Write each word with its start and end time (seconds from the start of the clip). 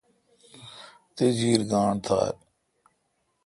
تی 1.15 1.25
چیر 1.37 1.61
گاݨڈ 1.71 1.97
تھال۔ 2.05 2.35